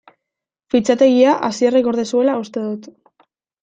Fitxategia 0.75 1.37
Asierrek 1.51 1.87
gorde 1.91 2.09
zuela 2.15 2.43
uste 2.45 2.69
dut. 2.69 2.95